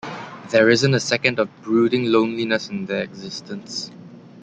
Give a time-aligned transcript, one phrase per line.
[0.49, 3.91] There isn't a second of brooding loneliness in their existence.